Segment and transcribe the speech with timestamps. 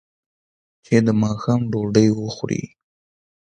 [0.85, 2.63] چې د ماښام ډوډۍ وخوري.